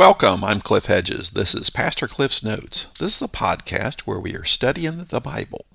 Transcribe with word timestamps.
Welcome, 0.00 0.42
I'm 0.44 0.62
Cliff 0.62 0.86
Hedges. 0.86 1.28
This 1.28 1.54
is 1.54 1.68
Pastor 1.68 2.08
Cliff's 2.08 2.42
Notes. 2.42 2.86
This 2.98 3.12
is 3.12 3.18
the 3.18 3.28
podcast 3.28 4.00
where 4.06 4.18
we 4.18 4.34
are 4.34 4.46
studying 4.46 5.04
the 5.10 5.20
Bible. 5.20 5.66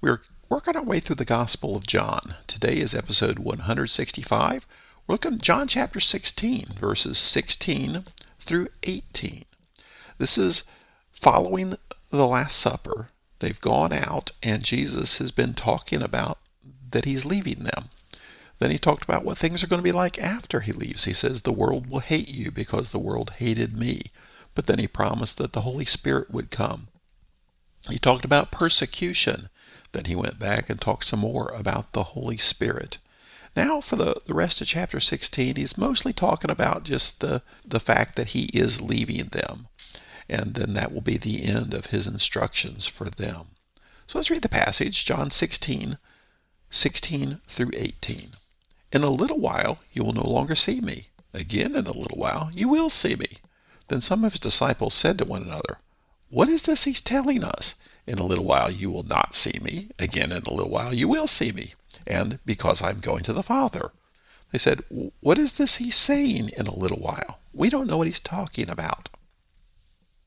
We're 0.00 0.22
working 0.48 0.74
our 0.74 0.82
way 0.82 0.98
through 0.98 1.14
the 1.14 1.24
Gospel 1.24 1.76
of 1.76 1.86
John. 1.86 2.34
Today 2.48 2.78
is 2.78 2.94
episode 2.94 3.38
165. 3.38 4.66
We're 5.06 5.12
looking 5.12 5.34
at 5.34 5.42
John 5.42 5.68
chapter 5.68 6.00
16, 6.00 6.70
verses 6.80 7.16
16 7.16 8.06
through 8.40 8.66
18. 8.82 9.44
This 10.18 10.36
is 10.36 10.64
following 11.12 11.76
the 12.10 12.26
Last 12.26 12.58
Supper. 12.58 13.10
They've 13.38 13.60
gone 13.60 13.92
out, 13.92 14.32
and 14.42 14.64
Jesus 14.64 15.18
has 15.18 15.30
been 15.30 15.54
talking 15.54 16.02
about 16.02 16.38
that 16.90 17.04
he's 17.04 17.24
leaving 17.24 17.62
them. 17.62 17.90
Then 18.60 18.70
he 18.70 18.78
talked 18.78 19.04
about 19.04 19.24
what 19.24 19.38
things 19.38 19.64
are 19.64 19.66
going 19.66 19.80
to 19.80 19.84
be 19.84 19.90
like 19.90 20.18
after 20.18 20.60
he 20.60 20.72
leaves. 20.72 21.04
He 21.04 21.14
says, 21.14 21.40
The 21.40 21.52
world 21.52 21.88
will 21.88 22.00
hate 22.00 22.28
you 22.28 22.50
because 22.50 22.90
the 22.90 22.98
world 22.98 23.32
hated 23.38 23.74
me. 23.76 24.12
But 24.54 24.66
then 24.66 24.78
he 24.78 24.86
promised 24.86 25.38
that 25.38 25.54
the 25.54 25.62
Holy 25.62 25.86
Spirit 25.86 26.30
would 26.30 26.50
come. 26.50 26.88
He 27.88 27.98
talked 27.98 28.26
about 28.26 28.50
persecution. 28.52 29.48
Then 29.92 30.04
he 30.04 30.14
went 30.14 30.38
back 30.38 30.68
and 30.68 30.78
talked 30.78 31.06
some 31.06 31.20
more 31.20 31.48
about 31.48 31.94
the 31.94 32.02
Holy 32.02 32.36
Spirit. 32.36 32.98
Now, 33.56 33.80
for 33.80 33.96
the, 33.96 34.20
the 34.26 34.34
rest 34.34 34.60
of 34.60 34.68
chapter 34.68 35.00
16, 35.00 35.56
he's 35.56 35.78
mostly 35.78 36.12
talking 36.12 36.50
about 36.50 36.84
just 36.84 37.20
the, 37.20 37.42
the 37.64 37.80
fact 37.80 38.14
that 38.16 38.28
he 38.28 38.44
is 38.52 38.82
leaving 38.82 39.28
them. 39.28 39.68
And 40.28 40.54
then 40.54 40.74
that 40.74 40.92
will 40.92 41.00
be 41.00 41.16
the 41.16 41.44
end 41.44 41.72
of 41.72 41.86
his 41.86 42.06
instructions 42.06 42.84
for 42.84 43.08
them. 43.08 43.48
So 44.06 44.18
let's 44.18 44.30
read 44.30 44.42
the 44.42 44.50
passage, 44.50 45.06
John 45.06 45.30
16, 45.30 45.96
16 46.70 47.40
through 47.48 47.70
18. 47.74 48.32
In 48.92 49.02
a 49.02 49.10
little 49.10 49.38
while 49.38 49.78
you 49.92 50.02
will 50.02 50.12
no 50.12 50.26
longer 50.26 50.54
see 50.54 50.80
me. 50.80 51.08
Again 51.32 51.76
in 51.76 51.86
a 51.86 51.92
little 51.92 52.18
while 52.18 52.50
you 52.52 52.68
will 52.68 52.90
see 52.90 53.14
me. 53.14 53.38
Then 53.88 54.00
some 54.00 54.24
of 54.24 54.32
his 54.32 54.40
disciples 54.40 54.94
said 54.94 55.18
to 55.18 55.24
one 55.24 55.42
another, 55.42 55.78
What 56.28 56.48
is 56.48 56.62
this 56.62 56.84
he's 56.84 57.00
telling 57.00 57.44
us? 57.44 57.74
In 58.06 58.18
a 58.18 58.26
little 58.26 58.44
while 58.44 58.70
you 58.70 58.90
will 58.90 59.02
not 59.02 59.34
see 59.34 59.58
me. 59.62 59.90
Again 59.98 60.32
in 60.32 60.42
a 60.42 60.52
little 60.52 60.70
while 60.70 60.92
you 60.92 61.08
will 61.08 61.26
see 61.26 61.52
me. 61.52 61.74
And 62.06 62.38
because 62.44 62.82
I'm 62.82 63.00
going 63.00 63.22
to 63.24 63.32
the 63.32 63.42
Father. 63.42 63.92
They 64.52 64.58
said, 64.58 64.82
What 65.20 65.38
is 65.38 65.52
this 65.54 65.76
he's 65.76 65.96
saying 65.96 66.50
in 66.50 66.66
a 66.66 66.74
little 66.74 66.98
while? 66.98 67.38
We 67.52 67.70
don't 67.70 67.86
know 67.86 67.96
what 67.96 68.08
he's 68.08 68.20
talking 68.20 68.68
about. 68.68 69.08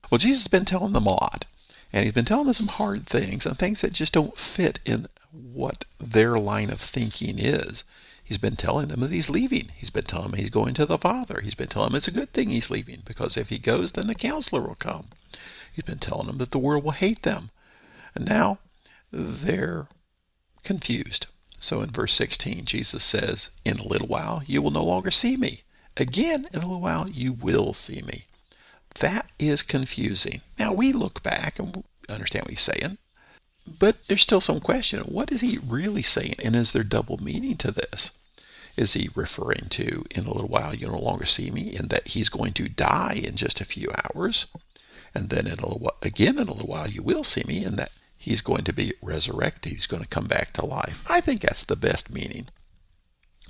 Well, 0.09 0.19
Jesus 0.19 0.43
has 0.43 0.47
been 0.47 0.65
telling 0.65 0.93
them 0.93 1.05
a 1.05 1.11
lot. 1.11 1.45
And 1.91 2.05
he's 2.05 2.13
been 2.13 2.25
telling 2.25 2.45
them 2.45 2.53
some 2.53 2.67
hard 2.67 3.05
things 3.07 3.45
and 3.45 3.57
things 3.57 3.81
that 3.81 3.93
just 3.93 4.13
don't 4.13 4.37
fit 4.37 4.79
in 4.85 5.07
what 5.31 5.85
their 5.99 6.39
line 6.39 6.69
of 6.69 6.81
thinking 6.81 7.37
is. 7.37 7.83
He's 8.23 8.37
been 8.37 8.55
telling 8.55 8.87
them 8.87 9.01
that 9.01 9.11
he's 9.11 9.29
leaving. 9.29 9.69
He's 9.75 9.89
been 9.89 10.05
telling 10.05 10.31
them 10.31 10.39
he's 10.39 10.49
going 10.49 10.73
to 10.75 10.85
the 10.85 10.97
Father. 10.97 11.41
He's 11.41 11.55
been 11.55 11.67
telling 11.67 11.89
them 11.89 11.97
it's 11.97 12.07
a 12.07 12.11
good 12.11 12.31
thing 12.33 12.49
he's 12.49 12.69
leaving 12.69 13.01
because 13.05 13.35
if 13.35 13.49
he 13.49 13.59
goes, 13.59 13.91
then 13.91 14.07
the 14.07 14.15
counselor 14.15 14.61
will 14.61 14.75
come. 14.75 15.07
He's 15.73 15.83
been 15.83 15.99
telling 15.99 16.27
them 16.27 16.37
that 16.37 16.51
the 16.51 16.59
world 16.59 16.83
will 16.83 16.91
hate 16.91 17.23
them. 17.23 17.49
And 18.15 18.25
now 18.25 18.59
they're 19.11 19.87
confused. 20.63 21.27
So 21.59 21.81
in 21.81 21.91
verse 21.91 22.13
16, 22.13 22.65
Jesus 22.65 23.03
says, 23.03 23.49
In 23.65 23.79
a 23.79 23.87
little 23.87 24.07
while 24.07 24.43
you 24.45 24.61
will 24.61 24.71
no 24.71 24.83
longer 24.83 25.11
see 25.11 25.35
me. 25.35 25.63
Again, 25.97 26.47
in 26.53 26.59
a 26.59 26.65
little 26.65 26.81
while 26.81 27.09
you 27.09 27.33
will 27.33 27.73
see 27.73 28.01
me. 28.01 28.25
That 28.99 29.29
is 29.39 29.63
confusing. 29.63 30.41
Now 30.57 30.71
we 30.71 30.93
look 30.93 31.23
back 31.23 31.59
and 31.59 31.83
understand 32.07 32.45
what 32.45 32.51
he's 32.51 32.61
saying. 32.61 32.97
But 33.65 33.97
there's 34.07 34.21
still 34.21 34.41
some 34.41 34.59
question. 34.59 35.01
What 35.01 35.31
is 35.31 35.41
he 35.41 35.57
really 35.57 36.03
saying? 36.03 36.35
And 36.39 36.55
is 36.55 36.71
there 36.71 36.83
double 36.83 37.17
meaning 37.17 37.57
to 37.57 37.71
this? 37.71 38.11
Is 38.75 38.93
he 38.93 39.09
referring 39.15 39.67
to, 39.71 40.03
in 40.11 40.25
a 40.25 40.31
little 40.31 40.47
while, 40.47 40.73
you 40.73 40.87
no 40.87 40.99
longer 40.99 41.25
see 41.25 41.51
me, 41.51 41.75
and 41.75 41.89
that 41.89 42.07
he's 42.09 42.29
going 42.29 42.53
to 42.53 42.67
die 42.67 43.21
in 43.23 43.35
just 43.35 43.61
a 43.61 43.65
few 43.65 43.89
hours? 44.03 44.47
And 45.13 45.29
then 45.29 45.45
in 45.47 45.59
a 45.59 45.61
little 45.61 45.79
while, 45.79 45.97
again, 46.01 46.39
in 46.39 46.47
a 46.47 46.51
little 46.51 46.67
while, 46.67 46.89
you 46.89 47.03
will 47.03 47.23
see 47.23 47.43
me, 47.45 47.63
and 47.63 47.77
that 47.77 47.91
he's 48.17 48.41
going 48.41 48.63
to 48.63 48.73
be 48.73 48.93
resurrected. 49.01 49.71
He's 49.71 49.85
going 49.85 50.01
to 50.01 50.09
come 50.09 50.27
back 50.27 50.53
to 50.53 50.65
life. 50.65 50.99
I 51.07 51.21
think 51.21 51.41
that's 51.41 51.63
the 51.63 51.75
best 51.75 52.09
meaning. 52.09 52.47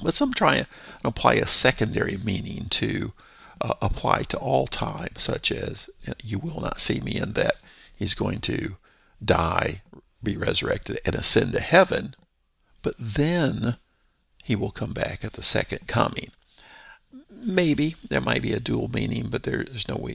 But 0.01 0.13
some 0.13 0.33
try 0.33 0.55
and 0.55 0.67
apply 1.03 1.35
a 1.35 1.47
secondary 1.47 2.17
meaning 2.17 2.67
to 2.71 3.13
uh, 3.61 3.75
apply 3.81 4.23
to 4.23 4.37
all 4.37 4.67
time, 4.67 5.13
such 5.17 5.51
as 5.51 5.89
you 6.21 6.37
will 6.37 6.59
not 6.59 6.81
see 6.81 6.99
me, 6.99 7.15
and 7.15 7.33
that 7.35 7.55
he's 7.95 8.13
going 8.13 8.41
to 8.41 8.75
die, 9.23 9.81
be 10.23 10.37
resurrected, 10.37 10.99
and 11.05 11.15
ascend 11.15 11.53
to 11.53 11.59
heaven, 11.59 12.15
but 12.81 12.95
then 12.99 13.77
he 14.43 14.55
will 14.55 14.71
come 14.71 14.93
back 14.93 15.23
at 15.23 15.33
the 15.33 15.43
second 15.43 15.87
coming. 15.87 16.31
Maybe 17.29 17.95
there 18.07 18.21
might 18.21 18.41
be 18.41 18.53
a 18.53 18.59
dual 18.59 18.89
meaning, 18.89 19.29
but 19.29 19.43
there's 19.43 19.87
no 19.87 20.09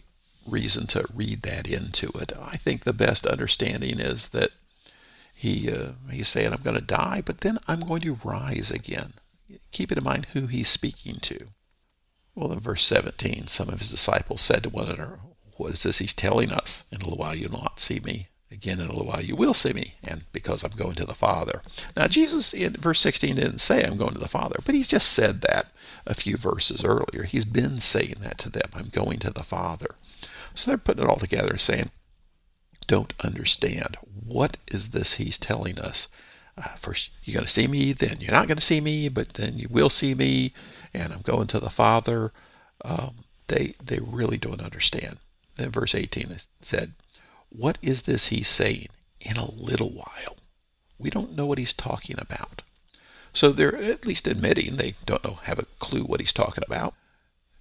reason 0.47 0.87
to 0.89 1.05
read 1.15 1.43
that 1.43 1.67
into 1.69 2.09
it. 2.19 2.33
I 2.41 2.57
think 2.57 2.85
the 2.85 2.93
best 2.93 3.27
understanding 3.27 4.01
is 4.01 4.29
that 4.29 4.51
he 5.35 5.71
uh, 5.71 5.93
he's 6.11 6.29
saying, 6.29 6.53
"I'm 6.53 6.63
going 6.63 6.75
to 6.75 6.83
die, 6.83 7.23
but 7.25 7.43
then 7.43 7.59
I'm 7.69 7.81
going 7.81 8.03
to 8.03 8.19
rise 8.25 8.71
again." 8.71 9.15
Keep 9.73 9.93
in 9.93 10.05
mind 10.05 10.27
who 10.33 10.47
he's 10.47 10.69
speaking 10.69 11.19
to. 11.23 11.49
Well, 12.35 12.53
in 12.53 12.61
verse 12.61 12.85
17, 12.85 13.49
some 13.49 13.69
of 13.69 13.81
his 13.81 13.91
disciples 13.91 14.41
said 14.41 14.63
to 14.63 14.69
one 14.69 14.87
another, 14.87 15.19
What 15.57 15.73
is 15.73 15.83
this 15.83 15.99
he's 15.99 16.15
telling 16.15 16.53
us? 16.53 16.85
In 16.93 17.01
a 17.01 17.05
little 17.05 17.19
while 17.19 17.35
you'll 17.35 17.51
not 17.51 17.81
see 17.81 17.99
me, 17.99 18.29
Again, 18.51 18.81
in 18.81 18.87
a 18.87 18.93
little 18.93 19.07
while 19.07 19.23
you 19.23 19.37
will 19.37 19.53
see 19.53 19.75
me, 19.75 19.95
and 20.03 20.23
because 20.33 20.65
I'm 20.65 20.71
going 20.71 20.95
to 20.95 21.05
the 21.05 21.15
Father. 21.15 21.63
Now, 21.95 22.09
Jesus 22.09 22.55
in 22.55 22.75
verse 22.75 23.01
16 23.01 23.37
didn't 23.37 23.59
say 23.59 23.85
I'm 23.85 23.99
going 23.99 24.15
to 24.15 24.21
the 24.21 24.27
Father, 24.27 24.61
but 24.65 24.75
he's 24.75 24.89
just 24.89 25.13
said 25.13 25.43
that 25.43 25.71
a 26.07 26.15
few 26.15 26.37
verses 26.37 26.83
earlier. 26.83 27.25
He's 27.25 27.45
been 27.45 27.81
saying 27.81 28.17
that 28.21 28.39
to 28.39 28.49
them 28.49 28.71
I'm 28.73 28.89
going 28.89 29.19
to 29.21 29.31
the 29.31 29.43
Father. 29.43 29.97
So 30.55 30.71
they're 30.71 30.79
putting 30.79 31.05
it 31.05 31.09
all 31.09 31.19
together 31.19 31.59
saying, 31.59 31.91
don't 32.89 33.13
understand. 33.21 33.99
What 34.27 34.57
is 34.67 34.89
this 34.89 35.15
he's 35.15 35.39
telling 35.39 35.79
us? 35.79 36.09
Uh, 36.57 36.75
first, 36.81 37.11
you're 37.23 37.35
going 37.35 37.47
to 37.47 37.53
see 37.53 37.69
me, 37.69 37.93
then 37.93 38.17
you're 38.21 38.33
not 38.33 38.49
going 38.49 38.59
to 38.59 38.65
see 38.65 38.81
me, 38.81 39.09
but 39.09 39.35
then 39.35 39.57
you 39.57 39.69
will 39.71 39.91
see 39.91 40.15
me, 40.15 40.53
and 40.93 41.13
I'm 41.13 41.21
going 41.21 41.47
to 41.49 41.61
the 41.61 41.71
Father. 41.71 42.33
Um, 42.85 43.25
they, 43.47 43.75
they 43.85 44.01
really 44.01 44.39
don't 44.39 44.63
understand. 44.63 45.19
Then 45.57 45.71
verse 45.71 45.95
18 45.95 46.31
it 46.33 46.47
said, 46.63 46.95
what 47.51 47.79
is 47.83 48.03
this 48.03 48.27
he's 48.27 48.49
saying? 48.49 48.89
In 49.21 49.37
a 49.37 49.51
little 49.51 49.91
while. 49.91 50.37
We 50.99 51.11
don't 51.11 51.37
know 51.37 51.47
what 51.47 51.59
he's 51.59 51.73
talking 51.73 52.17
about. 52.19 52.63
So 53.33 53.53
they're 53.53 53.77
at 53.77 54.07
least 54.07 54.27
admitting 54.27 54.77
they 54.77 54.95
don't 55.07 55.25
know, 55.25 55.39
have 55.45 55.59
a 55.59 55.67
clue 55.79 56.05
what 56.05 56.21
he's 56.21 56.33
talking 56.33 56.65
about. 56.67 56.95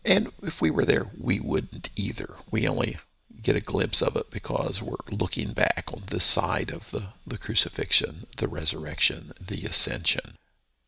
And 0.03 0.31
if 0.41 0.61
we 0.61 0.71
were 0.71 0.85
there, 0.85 1.07
we 1.19 1.39
wouldn't 1.39 1.89
either. 1.95 2.35
We 2.49 2.67
only 2.67 2.97
get 3.41 3.55
a 3.55 3.61
glimpse 3.61 4.01
of 4.01 4.15
it 4.15 4.31
because 4.31 4.81
we're 4.81 4.95
looking 5.11 5.53
back 5.53 5.85
on 5.93 6.03
this 6.07 6.25
side 6.25 6.71
of 6.71 6.89
the, 6.91 7.09
the 7.25 7.37
crucifixion, 7.37 8.25
the 8.37 8.47
resurrection, 8.47 9.33
the 9.39 9.65
ascension. 9.65 10.37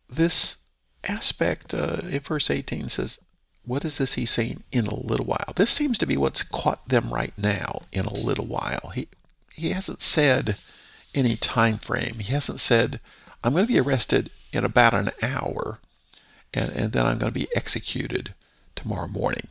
This 0.10 0.58
aspect 1.04 1.74
uh, 1.74 2.02
in 2.10 2.20
verse 2.22 2.50
18 2.50 2.90
says, 2.90 3.20
what 3.66 3.86
is 3.86 3.98
this 3.98 4.14
he's 4.14 4.32
saying 4.32 4.64
in 4.72 4.88
a 4.88 4.96
little 4.96 5.26
while? 5.26 5.54
This 5.56 5.72
seems 5.72 5.98
to 6.00 6.08
be 6.08 6.18
what's 6.18 6.44
caught 6.44 6.88
them 6.88 7.14
right 7.14 7.34
now 7.38 7.84
in 7.92 8.06
a 8.06 8.14
little 8.14 8.46
while. 8.46 8.92
He 8.96 9.08
he 9.54 9.72
hasn't 9.72 10.02
said 10.02 10.58
any 11.14 11.36
time 11.36 11.78
frame. 11.78 12.20
He 12.20 12.32
hasn't 12.32 12.60
said, 12.60 13.00
I'm 13.44 13.54
going 13.54 13.66
to 13.66 13.74
be 13.74 13.80
arrested 13.80 14.32
in 14.54 14.64
about 14.64 14.94
an 14.94 15.12
hour 15.22 15.80
and, 16.54 16.72
and 16.72 16.92
then 16.92 17.06
I'm 17.06 17.18
going 17.18 17.34
to 17.34 17.40
be 17.40 17.50
executed 17.56 18.34
tomorrow 18.76 19.08
morning. 19.08 19.48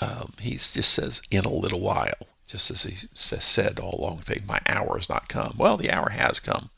Um, 0.00 0.34
he 0.40 0.52
just 0.52 0.92
says, 0.92 1.22
in 1.30 1.44
a 1.44 1.52
little 1.52 1.80
while, 1.80 2.26
just 2.46 2.70
as 2.70 2.82
he 2.82 2.96
said 3.14 3.78
all 3.78 3.98
along, 3.98 4.20
thing, 4.20 4.44
my 4.46 4.60
hour 4.66 4.96
has 4.96 5.08
not 5.08 5.28
come. 5.28 5.54
Well, 5.56 5.76
the 5.76 5.90
hour 5.90 6.10
has 6.10 6.40
come. 6.40 6.70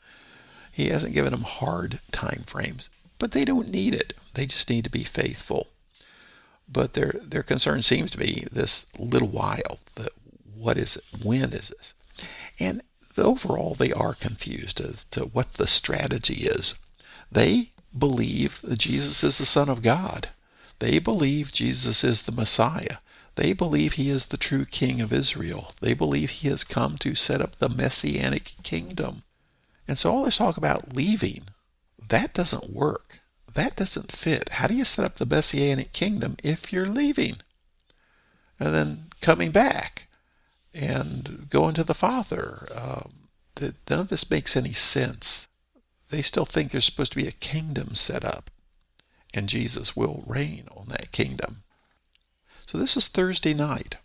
He 0.71 0.89
hasn't 0.89 1.13
given 1.13 1.31
them 1.31 1.43
hard 1.43 1.99
time 2.11 2.43
frames, 2.45 2.89
but 3.21 3.33
they 3.33 3.45
don't 3.45 3.69
need 3.69 3.93
it. 3.93 4.15
They 4.33 4.47
just 4.47 4.67
need 4.67 4.83
to 4.83 4.89
be 4.89 5.03
faithful. 5.03 5.67
But 6.67 6.93
their 6.93 7.13
their 7.21 7.43
concern 7.43 7.83
seems 7.83 8.09
to 8.11 8.17
be 8.17 8.47
this 8.51 8.87
little 8.97 9.27
while. 9.27 9.77
That 9.93 10.09
what 10.55 10.75
is 10.79 10.95
it? 10.95 11.03
When 11.23 11.53
is 11.53 11.69
this? 11.69 11.93
And 12.59 12.81
overall, 13.15 13.75
they 13.75 13.93
are 13.93 14.15
confused 14.15 14.81
as 14.81 15.05
to 15.11 15.25
what 15.25 15.53
the 15.53 15.67
strategy 15.67 16.47
is. 16.47 16.73
They 17.31 17.73
believe 17.95 18.59
that 18.63 18.79
Jesus 18.79 19.23
is 19.23 19.37
the 19.37 19.45
Son 19.45 19.69
of 19.69 19.83
God. 19.83 20.29
They 20.79 20.97
believe 20.97 21.53
Jesus 21.53 22.03
is 22.03 22.23
the 22.23 22.31
Messiah. 22.31 22.97
They 23.35 23.53
believe 23.53 23.93
he 23.93 24.09
is 24.09 24.25
the 24.25 24.37
true 24.37 24.65
King 24.65 24.99
of 24.99 25.13
Israel. 25.13 25.73
They 25.79 25.93
believe 25.93 26.31
he 26.31 26.47
has 26.47 26.63
come 26.63 26.97
to 26.97 27.13
set 27.13 27.39
up 27.39 27.59
the 27.59 27.69
Messianic 27.69 28.55
kingdom. 28.63 29.21
And 29.87 29.99
so 29.99 30.11
all 30.11 30.25
this 30.25 30.37
talk 30.37 30.57
about 30.57 30.95
leaving, 30.95 31.43
that 32.11 32.33
doesn't 32.33 32.69
work 32.69 33.21
that 33.53 33.75
doesn't 33.75 34.11
fit. 34.11 34.49
How 34.49 34.67
do 34.67 34.75
you 34.75 34.85
set 34.85 35.05
up 35.05 35.17
the 35.17 35.25
Messianic 35.25 35.93
kingdom 35.93 36.37
if 36.43 36.71
you're 36.71 36.87
leaving? 36.87 37.37
And 38.59 38.73
then 38.73 39.05
coming 39.21 39.51
back 39.51 40.07
and 40.73 41.47
going 41.49 41.73
to 41.75 41.83
the 41.83 41.93
Father. 41.93 42.67
Um, 42.73 43.13
none 43.89 43.99
of 43.99 44.07
this 44.09 44.29
makes 44.29 44.55
any 44.55 44.73
sense. 44.73 45.47
They 46.09 46.21
still 46.21 46.45
think 46.45 46.71
there's 46.71 46.85
supposed 46.85 47.11
to 47.13 47.17
be 47.17 47.27
a 47.27 47.33
kingdom 47.33 47.95
set 47.95 48.23
up, 48.23 48.49
and 49.33 49.49
Jesus 49.49 49.95
will 49.95 50.23
reign 50.27 50.67
on 50.75 50.87
that 50.89 51.11
kingdom. 51.11 51.63
So 52.67 52.77
this 52.77 52.95
is 52.95 53.07
Thursday 53.07 53.53
night. 53.53 53.97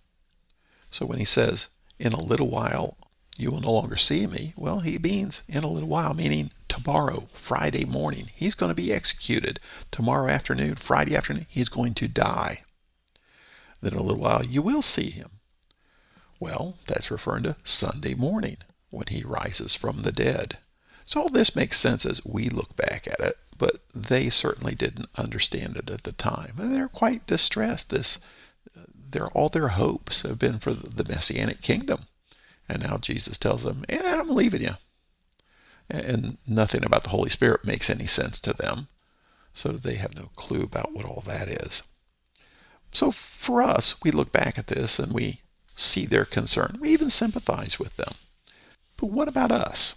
So 0.90 1.06
when 1.06 1.18
he 1.18 1.24
says, 1.24 1.68
in 1.98 2.12
a 2.12 2.20
little 2.20 2.48
while 2.48 2.96
you 3.36 3.50
will 3.50 3.60
no 3.60 3.72
longer 3.72 3.96
see 3.96 4.26
me, 4.26 4.54
well, 4.56 4.80
he 4.80 4.98
means 4.98 5.42
in 5.48 5.62
a 5.62 5.70
little 5.70 5.88
while, 5.88 6.14
meaning 6.14 6.50
tomorrow, 6.68 7.28
Friday 7.32 7.84
morning, 7.84 8.30
he's 8.34 8.54
going 8.54 8.70
to 8.70 8.74
be 8.74 8.92
executed. 8.92 9.60
Tomorrow 9.92 10.30
afternoon, 10.30 10.74
Friday 10.76 11.16
afternoon, 11.16 11.46
he's 11.48 11.68
going 11.68 11.94
to 11.94 12.08
die. 12.08 12.62
Then 13.80 13.92
in 13.92 13.98
a 13.98 14.02
little 14.02 14.20
while 14.20 14.44
you 14.44 14.62
will 14.62 14.82
see 14.82 15.10
him. 15.10 15.30
Well, 16.38 16.76
that's 16.86 17.10
referring 17.10 17.44
to 17.44 17.56
Sunday 17.64 18.14
morning 18.14 18.58
when 18.90 19.06
he 19.08 19.22
rises 19.22 19.74
from 19.74 20.02
the 20.02 20.12
dead. 20.12 20.58
So 21.06 21.22
all 21.22 21.28
this 21.28 21.54
makes 21.54 21.78
sense 21.78 22.04
as 22.04 22.24
we 22.24 22.48
look 22.48 22.76
back 22.76 23.06
at 23.06 23.20
it, 23.20 23.38
but 23.56 23.82
they 23.94 24.28
certainly 24.28 24.74
didn't 24.74 25.08
understand 25.16 25.76
it 25.76 25.88
at 25.88 26.02
the 26.02 26.12
time. 26.12 26.54
And 26.58 26.74
they're 26.74 26.88
quite 26.88 27.26
distressed. 27.26 27.90
This, 27.90 28.18
their, 28.92 29.28
all 29.28 29.48
their 29.48 29.68
hopes 29.68 30.22
have 30.22 30.38
been 30.38 30.58
for 30.58 30.74
the 30.74 31.04
Messianic 31.04 31.62
kingdom. 31.62 32.06
And 32.68 32.82
now 32.82 32.98
Jesus 32.98 33.38
tells 33.38 33.62
them, 33.62 33.84
and 33.88 34.04
I'm 34.04 34.30
leaving 34.30 34.62
you. 34.62 34.74
And 35.88 36.38
nothing 36.46 36.84
about 36.84 37.04
the 37.04 37.10
Holy 37.10 37.30
Spirit 37.30 37.64
makes 37.64 37.88
any 37.88 38.06
sense 38.06 38.40
to 38.40 38.52
them. 38.52 38.88
So 39.54 39.72
they 39.72 39.94
have 39.94 40.14
no 40.14 40.30
clue 40.36 40.62
about 40.62 40.92
what 40.92 41.06
all 41.06 41.22
that 41.26 41.48
is. 41.48 41.82
So 42.92 43.12
for 43.12 43.62
us, 43.62 43.94
we 44.02 44.10
look 44.10 44.32
back 44.32 44.58
at 44.58 44.66
this 44.66 44.98
and 44.98 45.12
we 45.12 45.42
see 45.74 46.06
their 46.06 46.24
concern. 46.24 46.78
We 46.80 46.90
even 46.90 47.10
sympathize 47.10 47.78
with 47.78 47.96
them. 47.96 48.14
But 48.96 49.10
what 49.10 49.28
about 49.28 49.52
us? 49.52 49.94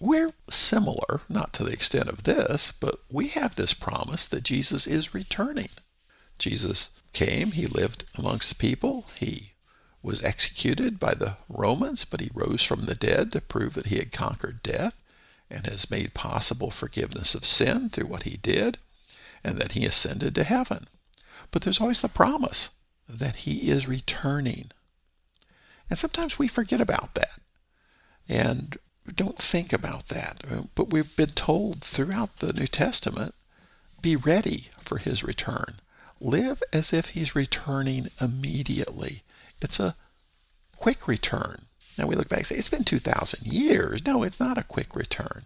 We're 0.00 0.32
similar, 0.50 1.20
not 1.28 1.52
to 1.54 1.64
the 1.64 1.72
extent 1.72 2.08
of 2.08 2.24
this, 2.24 2.72
but 2.80 3.00
we 3.10 3.28
have 3.28 3.54
this 3.54 3.74
promise 3.74 4.26
that 4.26 4.42
Jesus 4.42 4.86
is 4.86 5.14
returning. 5.14 5.68
Jesus 6.38 6.90
came, 7.12 7.52
he 7.52 7.66
lived 7.66 8.04
amongst 8.16 8.48
the 8.48 8.54
people, 8.56 9.06
he 9.14 9.52
was 10.02 10.22
executed 10.22 10.98
by 10.98 11.14
the 11.14 11.36
Romans, 11.48 12.04
but 12.04 12.20
he 12.20 12.30
rose 12.34 12.62
from 12.62 12.82
the 12.82 12.96
dead 12.96 13.30
to 13.32 13.40
prove 13.40 13.74
that 13.74 13.86
he 13.86 13.98
had 13.98 14.10
conquered 14.10 14.62
death 14.62 14.96
and 15.52 15.66
has 15.66 15.90
made 15.90 16.14
possible 16.14 16.70
forgiveness 16.70 17.34
of 17.34 17.44
sin 17.44 17.90
through 17.90 18.06
what 18.06 18.22
he 18.22 18.38
did, 18.38 18.78
and 19.44 19.58
that 19.58 19.72
he 19.72 19.84
ascended 19.84 20.34
to 20.34 20.44
heaven. 20.44 20.88
But 21.50 21.62
there's 21.62 21.80
always 21.80 22.00
the 22.00 22.08
promise 22.08 22.70
that 23.08 23.36
he 23.36 23.70
is 23.70 23.86
returning. 23.86 24.70
And 25.90 25.98
sometimes 25.98 26.38
we 26.38 26.48
forget 26.48 26.80
about 26.80 27.14
that. 27.14 27.40
And 28.28 28.78
don't 29.14 29.38
think 29.38 29.72
about 29.72 30.08
that. 30.08 30.42
But 30.74 30.90
we've 30.90 31.14
been 31.16 31.30
told 31.30 31.82
throughout 31.82 32.38
the 32.38 32.52
New 32.52 32.68
Testament 32.68 33.34
be 34.00 34.16
ready 34.16 34.70
for 34.80 34.98
his 34.98 35.22
return. 35.22 35.80
Live 36.20 36.62
as 36.72 36.92
if 36.92 37.08
he's 37.08 37.34
returning 37.34 38.08
immediately. 38.20 39.22
It's 39.60 39.78
a 39.78 39.96
quick 40.76 41.06
return. 41.06 41.66
Now 41.98 42.06
we 42.06 42.14
look 42.14 42.28
back 42.28 42.40
and 42.40 42.46
say, 42.46 42.56
it's 42.56 42.68
been 42.68 42.84
2,000 42.84 43.46
years. 43.46 44.04
No, 44.04 44.22
it's 44.22 44.40
not 44.40 44.58
a 44.58 44.62
quick 44.62 44.96
return. 44.96 45.44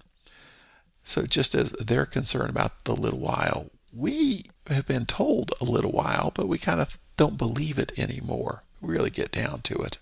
So 1.05 1.23
just 1.23 1.55
as 1.55 1.71
they're 1.73 2.07
concerned 2.07 2.51
about 2.51 2.85
the 2.85 2.97
little 2.97 3.21
while, 3.21 3.71
we 3.93 4.51
have 4.67 4.87
been 4.87 5.07
told 5.07 5.53
a 5.61 5.65
little 5.65 5.93
while, 5.93 6.33
but 6.35 6.49
we 6.49 6.59
kind 6.59 6.81
of 6.81 6.99
don't 7.17 7.39
believe 7.39 7.79
it 7.79 7.93
anymore. 7.97 8.63
We 8.81 8.93
really 8.93 9.11
get 9.11 9.33
down 9.33 9.63
to 9.63 9.77
it. 9.83 9.99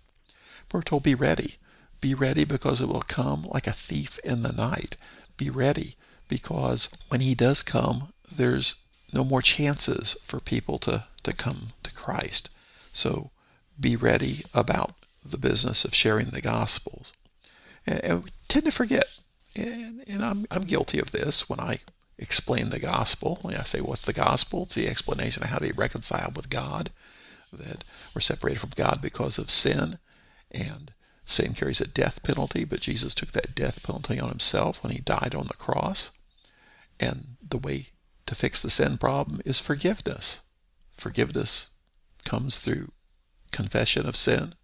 We're 0.73 0.83
told, 0.83 1.03
be 1.03 1.15
ready. 1.15 1.57
Be 2.01 2.15
ready 2.15 2.45
because 2.45 2.81
it 2.81 2.89
will 2.89 3.03
come 3.03 3.47
like 3.51 3.67
a 3.67 3.73
thief 3.73 4.19
in 4.25 4.43
the 4.43 4.53
night. 4.53 4.97
Be 5.37 5.51
ready 5.51 5.97
because 6.29 6.89
when 7.09 7.21
he 7.21 7.35
does 7.35 7.63
come, 7.63 8.13
there's 8.31 8.75
no 9.13 9.25
more 9.25 9.43
chances 9.43 10.17
for 10.27 10.41
people 10.41 10.79
to, 10.81 11.05
to 11.23 11.33
come 11.33 11.73
to 11.85 11.93
Christ. 11.93 12.51
So 12.93 13.31
be 13.79 13.95
ready 13.95 14.45
about 14.53 14.95
the 15.25 15.39
business 15.39 15.85
of 15.85 15.95
sharing 15.95 16.31
the 16.31 16.41
Gospels. 16.41 17.13
And, 17.87 18.05
and 18.05 18.25
we 18.25 18.31
tend 18.49 18.65
to 18.67 18.71
forget, 18.71 19.07
and, 19.55 20.03
and 20.07 20.25
I'm, 20.25 20.47
I'm 20.51 20.65
guilty 20.65 20.99
of 20.99 21.13
this 21.13 21.49
when 21.49 21.61
I 21.61 21.81
explain 22.19 22.71
the 22.71 22.79
Gospel. 22.79 23.39
When 23.43 23.55
I 23.55 23.65
say, 23.65 23.81
What's 23.81 24.05
the 24.05 24.13
Gospel? 24.13 24.65
It's 24.65 24.75
the 24.75 24.89
explanation 24.89 25.43
of 25.43 25.51
how 25.51 25.59
to 25.59 25.67
be 25.67 25.73
reconciled 25.73 26.37
with 26.37 26.51
God, 26.51 26.91
that 27.53 27.85
we're 28.15 28.21
separated 28.21 28.61
from 28.61 28.73
God 28.77 29.01
because 29.01 29.39
of 29.39 29.51
sin, 29.51 29.99
and 30.51 30.93
Sin 31.27 31.55
carries 31.55 31.81
a 31.81 31.87
death 31.87 32.23
penalty, 32.23 32.65
but 32.65 32.81
Jesus 32.81 33.15
took 33.15 33.33
that 33.33 33.55
death 33.55 33.83
penalty 33.83 34.21
on 34.21 34.29
himself 34.29 34.83
when 34.83 34.93
he 34.93 35.01
died 35.01 35.35
on 35.35 35.47
the 35.47 35.55
cross. 35.55 36.11
And 37.01 37.37
the 37.47 37.59
way 37.59 37.89
to 38.27 38.35
fix 38.35 38.61
the 38.61 38.71
sin 38.71 38.99
problem 38.99 39.41
is 39.45 39.59
forgiveness. 39.59 40.41
Forgiveness 40.97 41.69
comes 42.25 42.59
through 42.59 42.93
confession 43.53 44.07
of 44.07 44.17
sin, 44.17 44.55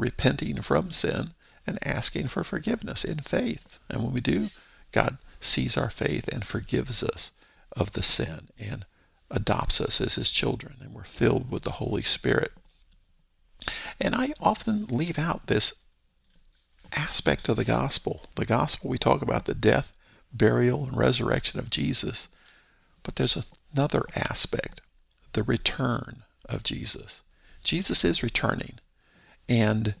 repenting 0.00 0.62
from 0.62 0.90
sin, 0.90 1.32
and 1.66 1.78
asking 1.86 2.28
for 2.28 2.42
forgiveness 2.42 3.04
in 3.04 3.20
faith. 3.20 3.78
And 3.88 4.02
when 4.02 4.12
we 4.12 4.20
do, 4.20 4.50
God 4.92 5.18
sees 5.40 5.76
our 5.76 5.90
faith 5.90 6.26
and 6.28 6.44
forgives 6.44 7.02
us 7.02 7.32
of 7.72 7.92
the 7.92 8.02
sin 8.02 8.48
and 8.58 8.84
adopts 9.30 9.80
us 9.80 10.00
as 10.00 10.14
his 10.14 10.30
children, 10.30 10.76
and 10.80 10.92
we're 10.92 11.04
filled 11.04 11.50
with 11.50 11.62
the 11.62 11.72
Holy 11.72 12.02
Spirit. 12.02 12.52
And 14.00 14.14
I 14.14 14.34
often 14.40 14.86
leave 14.86 15.18
out 15.18 15.46
this 15.46 15.74
aspect 16.92 17.48
of 17.48 17.56
the 17.56 17.64
gospel. 17.64 18.26
The 18.34 18.46
gospel, 18.46 18.90
we 18.90 18.98
talk 18.98 19.22
about 19.22 19.44
the 19.44 19.54
death, 19.54 19.92
burial, 20.32 20.84
and 20.84 20.96
resurrection 20.96 21.60
of 21.60 21.70
Jesus. 21.70 22.28
But 23.02 23.16
there's 23.16 23.38
another 23.72 24.04
aspect 24.14 24.80
the 25.32 25.42
return 25.44 26.24
of 26.46 26.64
Jesus. 26.64 27.22
Jesus 27.62 28.04
is 28.04 28.22
returning, 28.22 28.80
and 29.50 29.94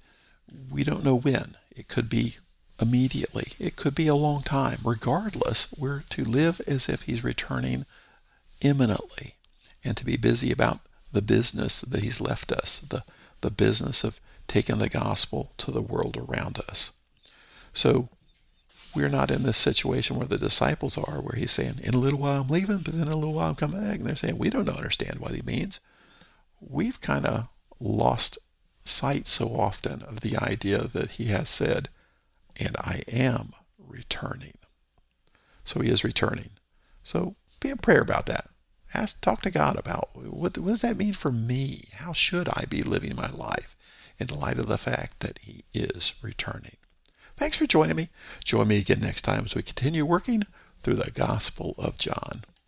we 0.70 0.84
don't 0.84 1.04
know 1.04 1.16
when. 1.16 1.56
It 1.74 1.88
could 1.88 2.08
be 2.08 2.36
immediately, 2.80 3.52
it 3.58 3.76
could 3.76 3.94
be 3.94 4.06
a 4.06 4.14
long 4.14 4.42
time. 4.42 4.78
Regardless, 4.82 5.68
we're 5.76 6.04
to 6.10 6.24
live 6.24 6.62
as 6.66 6.88
if 6.88 7.02
he's 7.02 7.22
returning 7.22 7.84
imminently 8.62 9.34
and 9.84 9.96
to 9.96 10.04
be 10.04 10.16
busy 10.16 10.50
about 10.50 10.80
the 11.12 11.20
business 11.20 11.80
that 11.80 12.02
he's 12.02 12.20
left 12.20 12.52
us, 12.52 12.80
the, 12.88 13.02
the 13.40 13.50
business 13.50 14.04
of 14.04 14.20
taking 14.48 14.78
the 14.78 14.88
gospel 14.88 15.52
to 15.58 15.70
the 15.70 15.82
world 15.82 16.16
around 16.16 16.60
us. 16.68 16.92
So 17.74 18.08
we're 18.94 19.08
not 19.08 19.30
in 19.30 19.42
this 19.42 19.56
situation 19.56 20.16
where 20.16 20.26
the 20.26 20.38
disciples 20.38 20.96
are, 20.96 21.20
where 21.20 21.36
he's 21.36 21.52
saying, 21.52 21.80
In 21.82 21.94
a 21.94 21.98
little 21.98 22.18
while 22.18 22.42
I'm 22.42 22.48
leaving, 22.48 22.78
but 22.78 22.94
then 22.94 23.08
in 23.08 23.12
a 23.12 23.16
little 23.16 23.34
while 23.34 23.50
I'm 23.50 23.56
coming 23.56 23.80
back. 23.80 23.98
And 23.98 24.06
they're 24.06 24.16
saying, 24.16 24.38
We 24.38 24.50
don't 24.50 24.68
understand 24.68 25.18
what 25.18 25.34
he 25.34 25.42
means. 25.42 25.80
We've 26.60 27.00
kind 27.00 27.26
of 27.26 27.48
lost 27.78 28.38
sight 28.90 29.28
so 29.28 29.48
often 29.58 30.02
of 30.02 30.20
the 30.20 30.36
idea 30.36 30.86
that 30.88 31.12
he 31.12 31.26
has 31.26 31.48
said, 31.48 31.88
And 32.56 32.76
I 32.78 33.02
am 33.08 33.52
returning. 33.78 34.58
So 35.64 35.80
he 35.80 35.90
is 35.90 36.04
returning. 36.04 36.50
So 37.02 37.36
be 37.60 37.70
in 37.70 37.78
prayer 37.78 38.00
about 38.00 38.26
that. 38.26 38.50
Ask, 38.92 39.20
talk 39.20 39.42
to 39.42 39.50
God 39.50 39.76
about 39.76 40.10
what, 40.14 40.58
what 40.58 40.70
does 40.70 40.80
that 40.80 40.96
mean 40.96 41.14
for 41.14 41.30
me? 41.30 41.88
How 41.94 42.12
should 42.12 42.48
I 42.48 42.64
be 42.68 42.82
living 42.82 43.14
my 43.14 43.30
life? 43.30 43.76
in 44.20 44.28
light 44.28 44.58
of 44.58 44.68
the 44.68 44.78
fact 44.78 45.20
that 45.20 45.40
he 45.42 45.64
is 45.72 46.12
returning. 46.22 46.76
Thanks 47.36 47.56
for 47.56 47.66
joining 47.66 47.96
me. 47.96 48.10
Join 48.44 48.68
me 48.68 48.76
again 48.76 49.00
next 49.00 49.22
time 49.22 49.46
as 49.46 49.54
we 49.54 49.62
continue 49.62 50.04
working 50.04 50.44
through 50.82 50.96
the 50.96 51.10
Gospel 51.10 51.74
of 51.78 51.96
John. 51.96 52.44